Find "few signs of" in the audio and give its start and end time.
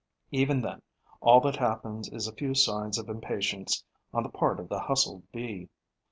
2.33-3.07